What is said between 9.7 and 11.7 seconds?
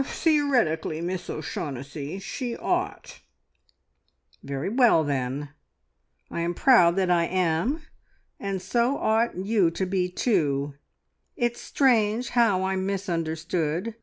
be, too.... It's